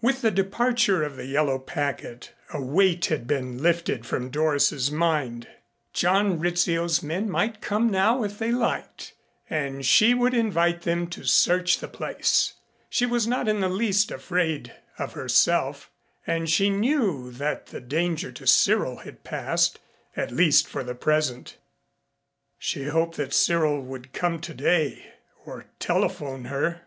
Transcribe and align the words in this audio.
With 0.00 0.20
the 0.22 0.30
departure 0.30 1.02
of 1.02 1.16
the 1.16 1.24
yellow 1.24 1.58
packet 1.58 2.34
a 2.52 2.62
weight 2.62 3.06
had 3.06 3.26
been 3.26 3.60
lifted 3.60 4.06
from 4.06 4.30
Doris's 4.30 4.92
mind. 4.92 5.48
John 5.92 6.38
Rizzio's 6.38 7.02
men 7.02 7.28
might 7.28 7.60
come 7.60 7.90
now 7.90 8.22
if 8.22 8.38
they 8.38 8.52
liked 8.52 9.12
and 9.50 9.84
she 9.84 10.14
would 10.14 10.34
invite 10.34 10.82
them 10.82 11.08
to 11.08 11.24
search 11.24 11.80
the 11.80 11.88
place. 11.88 12.52
She 12.88 13.04
was 13.06 13.26
not 13.26 13.48
in 13.48 13.58
the 13.58 13.68
least 13.68 14.12
afraid 14.12 14.72
of 15.00 15.14
herself, 15.14 15.90
and 16.28 16.48
she 16.48 16.70
knew 16.70 17.32
that 17.32 17.66
the 17.66 17.80
danger 17.80 18.30
to 18.30 18.46
Cyril 18.46 18.98
had 18.98 19.24
passed 19.24 19.80
at 20.16 20.30
least 20.30 20.68
for 20.68 20.84
the 20.84 20.94
present. 20.94 21.56
She 22.56 22.84
hoped 22.84 23.16
that 23.16 23.34
Cyril 23.34 23.80
wouldn't 23.82 24.12
come 24.12 24.38
today 24.38 25.12
or 25.44 25.64
telephone 25.80 26.44
her. 26.44 26.82